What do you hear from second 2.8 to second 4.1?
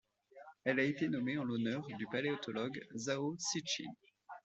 Zhao Xijin.